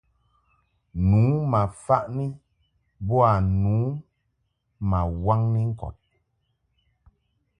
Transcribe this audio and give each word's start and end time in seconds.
Nu 1.09 1.21
ma 1.51 1.61
faʼni 1.83 2.25
boa 3.07 3.33
ma 4.89 4.99
waŋni 5.23 5.61
ŋkɔd. 5.71 5.97